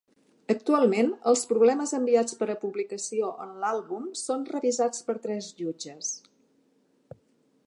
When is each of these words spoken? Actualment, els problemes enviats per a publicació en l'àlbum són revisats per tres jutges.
Actualment, 0.51 1.11
els 1.31 1.43
problemes 1.51 1.93
enviats 1.97 2.39
per 2.41 2.49
a 2.53 2.57
publicació 2.63 3.31
en 3.47 3.53
l'àlbum 3.65 4.11
són 4.25 4.49
revisats 4.57 5.09
per 5.11 5.19
tres 5.29 5.55
jutges. 5.63 6.15